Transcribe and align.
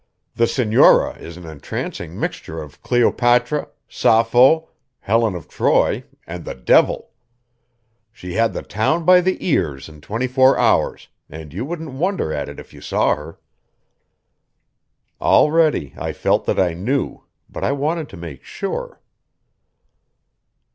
The 0.33 0.47
senora 0.47 1.15
is 1.19 1.37
an 1.37 1.45
entrancing 1.45 2.19
mixture 2.19 2.59
of 2.59 2.81
Cleopatra, 2.81 3.67
Sappho, 3.87 4.69
Helen 5.01 5.35
of 5.35 5.47
Troy, 5.47 6.05
and 6.25 6.43
the 6.43 6.55
devil. 6.55 7.11
She 8.11 8.33
had 8.33 8.53
the 8.53 8.63
town 8.63 9.05
by 9.05 9.21
the 9.21 9.37
ears 9.47 9.87
in 9.87 10.01
twenty 10.01 10.25
four 10.25 10.57
hours, 10.57 11.07
and 11.29 11.53
you 11.53 11.65
wouldn't 11.65 11.91
wonder 11.91 12.33
at 12.33 12.49
it 12.49 12.59
if 12.59 12.73
you 12.73 12.81
saw 12.81 13.15
her." 13.15 13.37
Already 15.21 15.93
I 15.95 16.13
felt 16.13 16.47
that 16.47 16.59
I 16.59 16.73
knew, 16.73 17.23
but 17.47 17.63
I 17.63 17.71
wanted 17.71 18.09
to 18.09 18.17
make 18.17 18.43
sure. 18.43 19.01